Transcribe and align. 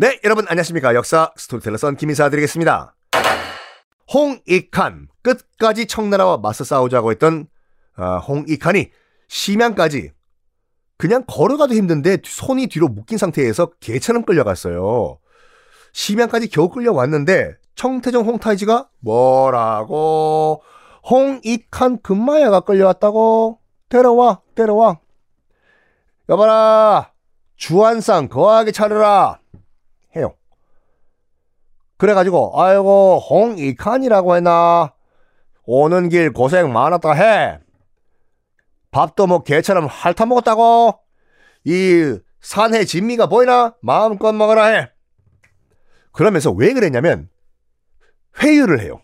네, 0.00 0.20
여러분 0.22 0.46
안녕하십니까. 0.46 0.94
역사 0.94 1.32
스토리텔러 1.34 1.76
썬킴 1.76 1.96
인사 1.96 2.30
드리겠습니다. 2.30 2.94
홍익한 4.14 5.08
끝까지 5.22 5.86
청나라와 5.86 6.36
맞서 6.36 6.62
싸우자고 6.62 7.10
했던 7.10 7.48
아, 7.96 8.18
홍익한이 8.18 8.92
심양까지 9.26 10.12
그냥 10.98 11.24
걸어가도 11.26 11.74
힘든데 11.74 12.18
손이 12.24 12.68
뒤로 12.68 12.86
묶인 12.86 13.18
상태에서 13.18 13.72
개처럼 13.80 14.22
끌려갔어요. 14.22 15.18
심양까지 15.92 16.48
겨우 16.50 16.68
끌려왔는데 16.68 17.56
청태종 17.74 18.24
홍타이지가 18.24 18.88
뭐라고 19.00 20.62
홍익한 21.10 22.02
금마야가 22.02 22.60
끌려왔다고 22.60 23.58
데려와 23.88 24.42
데려와 24.54 25.00
여봐라 26.28 27.10
주한상 27.56 28.28
거하게 28.28 28.70
차려라. 28.70 29.40
그래가지고 31.98 32.52
아이고 32.54 33.20
홍익한이라고 33.28 34.36
했나 34.36 34.94
오는 35.64 36.08
길 36.08 36.32
고생 36.32 36.72
많았다 36.72 37.12
해. 37.12 37.58
밥도 38.90 39.26
뭐 39.26 39.42
개처럼 39.42 39.86
핥아 39.86 40.26
먹었다고 40.26 40.98
이 41.64 42.18
산해 42.40 42.84
진미가 42.84 43.26
보이나 43.26 43.74
마음껏 43.82 44.32
먹어라 44.32 44.66
해. 44.66 44.90
그러면서 46.12 46.50
왜 46.52 46.72
그랬냐면 46.72 47.28
회유를 48.42 48.80
해요. 48.80 49.00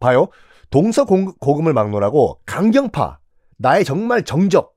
봐요. 0.00 0.28
동서고금을 0.70 1.72
막론하고 1.72 2.40
강경파 2.46 3.18
나의 3.58 3.84
정말 3.84 4.24
정적을 4.24 4.70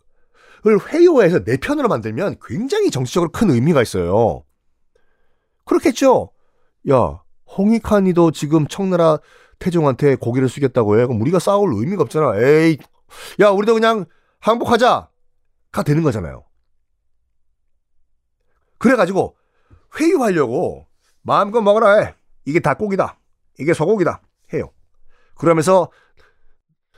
회유해서 0.90 1.44
내 1.44 1.58
편으로 1.58 1.88
만들면 1.88 2.38
굉장히 2.46 2.92
정치적으로 2.92 3.32
큰 3.32 3.50
의미가 3.50 3.82
있어요. 3.82 4.44
그렇겠죠. 5.66 6.32
야, 6.90 7.22
홍익환이도 7.58 8.32
지금 8.32 8.68
청나라 8.68 9.20
태종한테 9.60 10.16
고개를 10.16 10.50
숙였다고 10.50 11.00
해. 11.00 11.06
그럼 11.06 11.22
우리가 11.22 11.40
싸울 11.40 11.74
의미가 11.76 12.02
없잖아. 12.04 12.34
에이, 12.38 12.78
야, 13.40 13.50
우리도 13.50 13.74
그냥 13.76 14.06
항복하자. 14.40 15.10
가 15.72 15.84
되는 15.84 16.04
거잖아요. 16.04 16.44
그래가지고 18.78 19.36
회유하려고 20.00 20.88
마음껏 21.22 21.62
먹어라 21.62 22.00
해. 22.00 22.16
이게 22.46 22.60
닭고기다. 22.60 23.18
이게 23.60 23.74
소고기다. 23.74 24.22
해요. 24.54 24.72
그러면서 25.36 25.90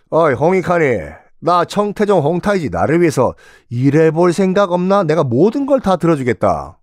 어이 0.10 0.34
홍익환이 0.34 1.00
나 1.40 1.66
청태종 1.66 2.22
홍타이지 2.24 2.70
나를 2.70 3.02
위해서 3.02 3.34
일해볼 3.70 4.32
생각 4.34 4.72
없나? 4.72 5.04
내가 5.04 5.24
모든 5.24 5.66
걸 5.66 5.80
다 5.82 5.98
들어주겠다. 5.98 6.80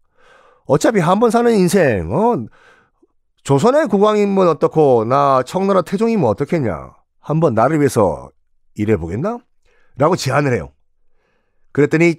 어차피 0.67 1.01
한 1.01 1.19
번 1.19 1.31
사는 1.31 1.51
인생, 1.53 2.13
어, 2.13 2.45
조선의 3.43 3.89
국왕이면 3.89 4.49
어떻고, 4.49 5.05
나 5.05 5.43
청나라 5.43 5.83
태종이면 5.83 6.25
어떻겠냐. 6.29 6.95
한번 7.21 7.55
나를 7.55 7.79
위해서 7.79 8.31
일해보겠나? 8.75 9.39
라고 9.97 10.17
제안을 10.17 10.53
해요. 10.55 10.73
그랬더니 11.73 12.15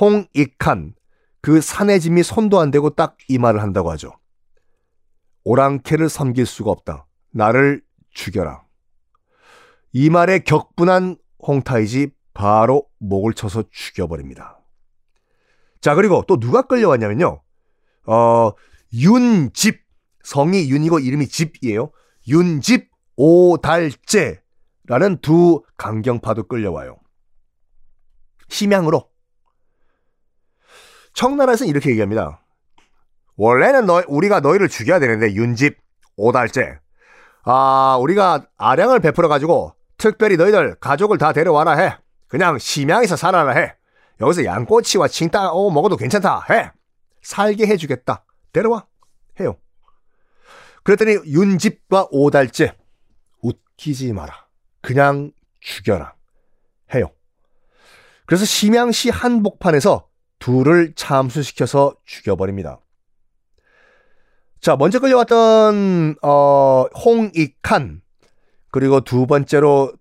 홍익한, 0.00 0.94
그 1.40 1.60
산의 1.60 2.00
짐이 2.00 2.22
손도 2.22 2.60
안 2.60 2.70
대고 2.70 2.90
딱 2.90 3.16
이 3.28 3.38
말을 3.38 3.62
한다고 3.62 3.90
하죠. 3.92 4.12
오랑캐를 5.44 6.08
섬길 6.08 6.46
수가 6.46 6.70
없다. 6.70 7.06
나를 7.30 7.82
죽여라. 8.10 8.62
이 9.92 10.08
말에 10.08 10.38
격분한 10.40 11.16
홍타이지 11.46 12.12
바로 12.32 12.86
목을 12.98 13.34
쳐서 13.34 13.64
죽여버립니다. 13.70 14.60
자, 15.80 15.94
그리고 15.94 16.22
또 16.28 16.38
누가 16.38 16.62
끌려왔냐면요. 16.62 17.42
어, 18.06 18.52
윤집, 18.92 19.80
성이 20.22 20.70
윤이고 20.70 20.98
이름이 20.98 21.28
집이에요. 21.28 21.90
윤집 22.28 22.90
오달제라는 23.16 24.40
두 25.20 25.62
강경파도 25.76 26.44
끌려와요. 26.44 26.96
심양으로. 28.48 29.08
청나라에서는 31.14 31.68
이렇게 31.68 31.90
얘기합니다. 31.90 32.42
원래는 33.36 33.86
너, 33.86 34.02
우리가 34.06 34.40
너희를 34.40 34.68
죽여야 34.68 34.98
되는데, 35.00 35.34
윤집 35.34 35.78
오달제. 36.16 36.78
아, 37.44 37.96
우리가 38.00 38.46
아량을 38.56 39.00
베풀어 39.00 39.28
가지고, 39.28 39.74
특별히 39.96 40.36
너희들 40.36 40.76
가족을 40.76 41.18
다 41.18 41.32
데려와라 41.32 41.72
해. 41.72 41.96
그냥 42.28 42.58
심양에서 42.58 43.16
살아라 43.16 43.52
해. 43.52 43.74
여기서 44.20 44.44
양꼬치와 44.44 45.08
칭따 45.08 45.52
오 45.52 45.70
먹어도 45.70 45.96
괜찮다 45.96 46.46
해. 46.50 46.70
살게 47.22 47.66
해주겠다. 47.66 48.24
데려와. 48.52 48.86
해요. 49.40 49.56
그랬더니 50.82 51.12
윤집과 51.26 52.08
오달째 52.10 52.74
웃기지 53.42 54.12
마라. 54.12 54.46
그냥 54.80 55.32
죽여라. 55.60 56.14
해요. 56.94 57.10
그래서 58.26 58.44
심양시 58.44 59.10
한복판에서 59.10 60.08
둘을 60.38 60.94
참수시켜서 60.94 61.96
죽여버립니다. 62.04 62.80
자, 64.60 64.76
먼저 64.76 65.00
끌려왔던 65.00 66.16
어, 66.22 66.84
홍익한 67.04 68.02
그리고 68.70 69.00
두 69.00 69.26
번째로 69.26 69.92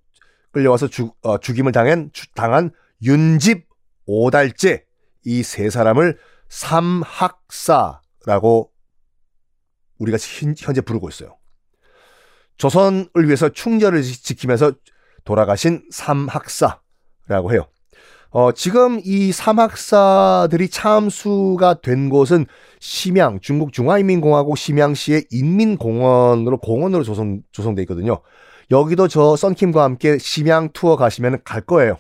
끌려와서 0.52 0.88
죽, 0.88 1.18
어, 1.22 1.40
죽임을 1.40 1.72
당한, 1.72 2.12
당한 2.36 2.72
윤집 3.04 3.68
오달째 4.06 4.86
이 5.24 5.44
세 5.44 5.70
사람을 5.70 6.18
삼학사라고 6.50 8.71
우리가 10.02 10.18
현재 10.58 10.82
부르고 10.82 11.10
있어요. 11.10 11.38
조선을 12.58 13.10
위해서 13.26 13.50
충절을 13.50 14.02
지키면서 14.04 14.74
돌아가신 15.24 15.84
삼학사라고 15.92 17.52
해요. 17.52 17.68
어, 18.30 18.52
지금 18.54 19.02
이 19.04 19.32
삼학사들이 19.32 20.70
참수가 20.70 21.82
된 21.82 22.10
곳은 22.10 22.46
심양, 22.80 23.40
중국 23.42 23.74
중화인민공화국 23.74 24.58
심양시의 24.58 25.26
인민공원으로 25.32 26.58
공원으로 26.60 27.04
조성, 27.04 27.42
조성돼 27.52 27.82
있거든요. 27.84 28.22
여기도 28.72 29.10
저 29.10 29.36
썬킴과 29.36 29.84
함께 29.84 30.18
심양 30.18 30.70
투어 30.72 30.96
가시면 30.96 31.42
갈 31.44 31.62
거예요. 31.62 31.98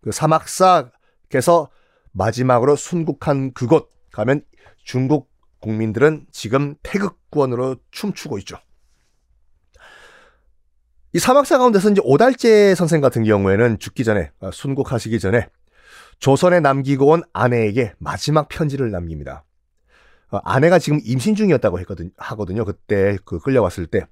그 0.00 0.10
삼학사께서 0.10 1.70
마지막으로 2.12 2.74
순국한 2.74 3.52
그곳 3.52 3.92
가면 4.10 4.42
중국 4.82 5.30
국민들은 5.60 6.26
지금 6.30 6.74
태극권으로 6.82 7.76
춤추고 7.90 8.38
있죠. 8.38 8.58
이 11.14 11.18
사막사 11.18 11.58
가운데서 11.58 11.90
이제 11.90 12.00
오달재 12.04 12.74
선생 12.74 13.00
같은 13.00 13.24
경우에는 13.24 13.78
죽기 13.78 14.04
전에 14.04 14.30
아, 14.40 14.50
순국하시기 14.52 15.18
전에 15.18 15.48
조선에 16.18 16.60
남기고 16.60 17.06
온 17.06 17.22
아내에게 17.32 17.94
마지막 17.98 18.48
편지를 18.48 18.90
남깁니다. 18.90 19.44
어, 20.30 20.38
아내가 20.44 20.78
지금 20.78 21.00
임신 21.02 21.34
중이었다고 21.34 21.78
했거든 21.80 22.10
하거든요. 22.16 22.64
그때 22.64 23.16
그 23.24 23.38
끌려왔을 23.38 23.86
때 23.86 24.06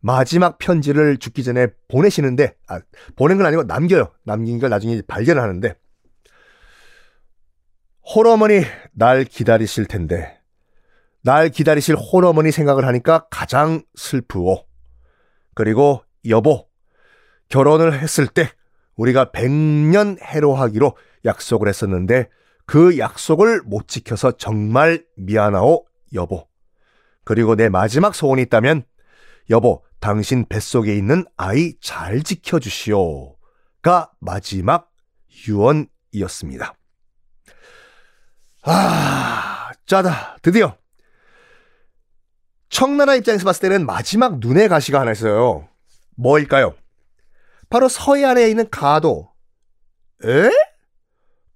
마지막 0.00 0.58
편지를 0.58 1.18
죽기 1.18 1.44
전에 1.44 1.68
보내시는데 1.88 2.54
아, 2.68 2.80
보낸 3.16 3.36
건 3.36 3.46
아니고 3.46 3.64
남겨요. 3.64 4.12
남긴 4.24 4.58
걸 4.58 4.70
나중에 4.70 5.02
발견을 5.06 5.42
하는데 5.42 5.74
홀어머니 8.14 8.62
날 8.92 9.24
기다리실 9.24 9.86
텐데 9.86 10.39
날 11.22 11.50
기다리실 11.50 11.96
홀어머니 11.96 12.50
생각을 12.50 12.86
하니까 12.86 13.26
가장 13.30 13.82
슬프오. 13.94 14.64
그리고 15.54 16.02
여보, 16.28 16.68
결혼을 17.48 18.00
했을 18.00 18.26
때 18.26 18.50
우리가 18.96 19.32
백년 19.32 20.16
해로하기로 20.22 20.96
약속을 21.24 21.68
했었는데 21.68 22.28
그 22.66 22.98
약속을 22.98 23.62
못 23.64 23.88
지켜서 23.88 24.32
정말 24.32 25.04
미안하오, 25.16 25.84
여보. 26.14 26.48
그리고 27.24 27.56
내 27.56 27.68
마지막 27.68 28.14
소원이 28.14 28.42
있다면 28.42 28.84
여보, 29.50 29.84
당신 30.00 30.46
뱃속에 30.48 30.96
있는 30.96 31.24
아이 31.36 31.74
잘 31.80 32.22
지켜주시오 32.22 33.36
가 33.82 34.10
마지막 34.20 34.90
유언이었습니다. 35.48 36.74
아, 38.62 39.70
짜다. 39.86 40.36
드디어 40.42 40.76
청나라 42.70 43.16
입장에서 43.16 43.44
봤을 43.44 43.68
때는 43.68 43.84
마지막 43.84 44.38
눈의 44.38 44.68
가시가 44.68 45.00
하나 45.00 45.12
있어요. 45.12 45.68
뭐일까요? 46.16 46.74
바로 47.68 47.88
서해안에 47.88 48.48
있는 48.48 48.68
가도. 48.70 49.28
에? 50.24 50.50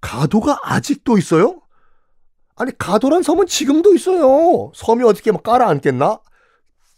가도가 0.01 0.59
아직도 0.63 1.17
있어요? 1.17 1.61
아니 2.55 2.77
가도란 2.77 3.23
섬은 3.23 3.47
지금도 3.47 3.95
있어요. 3.95 4.71
섬이 4.75 5.03
어떻게 5.03 5.31
막 5.31 5.43
깔아앉겠나? 5.43 6.19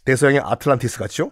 대서양의 0.06 0.42
아틀란티스 0.44 1.00
같죠? 1.00 1.32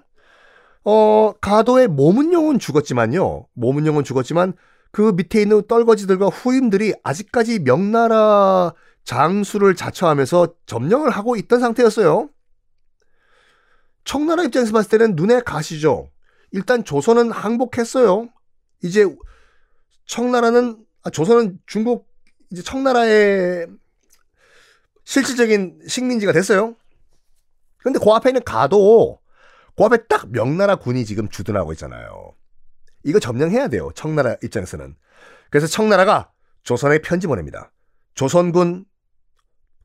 어, 0.84 1.34
가도의 1.42 1.88
모문용은 1.88 2.60
죽었지만요. 2.60 3.48
모문용은 3.54 4.04
죽었지만 4.04 4.54
그 4.92 5.14
밑에 5.16 5.42
있는 5.42 5.66
떨거지들과 5.68 6.28
후임들이 6.28 6.94
아직까지 7.04 7.60
명나라 7.60 8.74
장수를 9.04 9.76
자처하면서 9.76 10.56
점령을 10.66 11.10
하고 11.10 11.36
있던 11.36 11.60
상태였어요. 11.60 12.30
청나라 14.06 14.44
입장에서 14.44 14.72
봤을 14.72 14.90
때는 14.92 15.16
눈에 15.16 15.42
가시죠. 15.42 16.10
일단 16.52 16.86
조선은 16.86 17.32
항복했어요. 17.32 18.30
이제 18.84 19.06
청나라는 20.06 20.86
아, 21.04 21.10
조선은 21.10 21.60
중국 21.66 22.08
이제 22.52 22.62
청나라의 22.62 23.68
실질적인 25.04 25.82
식민지가 25.88 26.32
됐어요. 26.32 26.76
근데 27.78 28.00
그 28.00 28.10
앞에 28.12 28.30
있는 28.30 28.44
가도 28.44 29.20
그 29.76 29.84
앞에 29.84 30.08
딱 30.08 30.32
명나라 30.32 30.78
군이 30.78 31.04
지금 31.06 31.28
주둔하고 31.28 31.74
있잖아요. 31.74 32.34
이거 33.04 33.20
점령해야 33.20 33.68
돼요. 33.68 33.92
청나라 33.94 34.36
입장에서는. 34.42 34.96
그래서 35.50 35.68
청나라가 35.68 36.32
조선에 36.64 37.00
편지 37.00 37.28
보냅니다. 37.28 37.72
조선군 38.16 38.86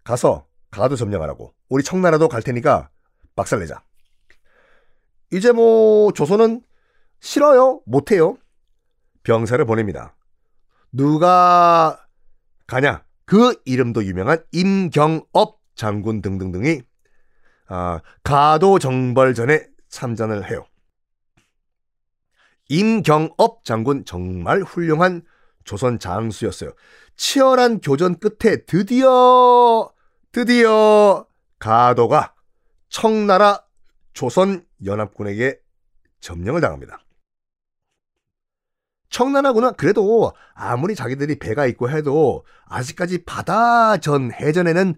가서 0.04 0.46
가도 0.70 0.96
점령하라고. 0.96 1.54
우리 1.68 1.82
청나라도 1.82 2.28
갈 2.28 2.42
테니까 2.42 2.88
박살내자. 3.36 3.82
이제 5.32 5.52
뭐 5.52 6.12
조선은 6.12 6.62
싫어요. 7.20 7.82
못해요. 7.86 8.36
병사를 9.22 9.64
보냅니다. 9.64 10.16
누가 10.92 12.04
가냐? 12.66 13.04
그 13.24 13.54
이름도 13.64 14.04
유명한 14.04 14.42
임경업 14.52 15.60
장군 15.76 16.20
등등등이 16.20 16.82
아, 17.68 18.00
가도 18.24 18.78
정벌전에 18.80 19.66
참전을 19.88 20.50
해요. 20.50 20.66
임경업 22.68 23.64
장군 23.64 24.04
정말 24.04 24.62
훌륭한 24.62 25.22
조선 25.64 25.98
장수였어요. 25.98 26.72
치열한 27.16 27.80
교전 27.80 28.18
끝에 28.18 28.64
드디어 28.64 29.92
드디어 30.32 31.26
가도가 31.58 32.34
청나라 32.88 33.62
조선 34.12 34.64
연합군에게 34.84 35.58
점령을 36.20 36.60
당합니다. 36.60 37.00
청나라군은 39.10 39.74
그래도 39.74 40.32
아무리 40.54 40.94
자기들이 40.94 41.38
배가 41.38 41.66
있고 41.66 41.90
해도 41.90 42.44
아직까지 42.66 43.24
바다 43.24 43.96
전 43.96 44.32
해전에는 44.32 44.94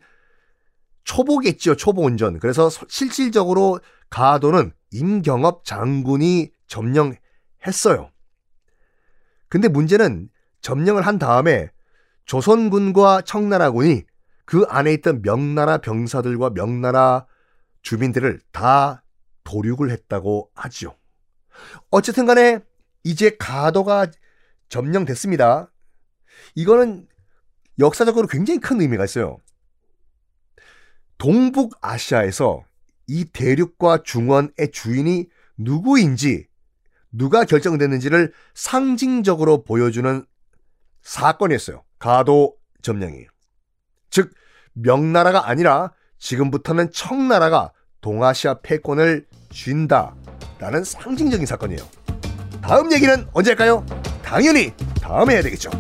초보겠지요, 1.05 1.77
초보 1.77 2.05
운전. 2.05 2.39
그래서 2.39 2.69
실질적으로 2.89 3.81
가도는 4.11 4.73
임경업 4.93 5.65
장군이 5.65 6.53
점령했어요. 6.67 8.11
근데 9.49 9.69
문제는 9.69 10.29
점령을 10.61 11.03
한 11.03 11.19
다음에 11.19 11.71
조선군과 12.27 13.23
청나라군이 13.23 14.05
그 14.45 14.65
안에 14.69 14.93
있던 14.95 15.23
명나라 15.23 15.79
병사들과 15.79 16.51
명나라 16.51 17.27
주민들을 17.83 18.41
다 18.53 19.02
도륙을 19.53 19.91
했다고 19.91 20.51
하지요. 20.55 20.97
어쨌든 21.91 22.25
간에 22.25 22.61
이제 23.05 23.37
가도가 23.39 24.07
점령됐습니다. 24.71 25.71
이거는 26.55 27.07
역사적으로 27.79 28.27
굉장히 28.27 28.61
큰 28.61 28.81
의미가 28.81 29.05
있어요. 29.05 29.37
동북아시아에서 31.19 32.65
이 33.07 33.27
대륙과 33.27 34.03
중원의 34.05 34.73
주인이 34.73 35.29
누구인지 35.59 36.47
누가 37.11 37.45
결정됐는지를 37.45 38.33
상징적으로 38.55 39.65
보여주는 39.65 40.25
사건이었어요. 41.03 41.85
가도 41.99 42.57
점령이. 42.81 43.27
즉 44.09 44.33
명나라가 44.73 45.49
아니라 45.49 45.93
지금부터는 46.19 46.91
청나라가 46.93 47.73
동아시아 48.01 48.61
패권을 48.61 49.27
쥔다라는 49.53 50.83
상징적인 50.85 51.47
사건이에요. 51.47 51.83
다음 52.63 52.93
얘기는 52.93 53.27
언제 53.33 53.51
할까요? 53.51 53.85
당연히 54.25 54.73
다음에 55.01 55.35
해야 55.35 55.43
되겠죠. 55.43 55.71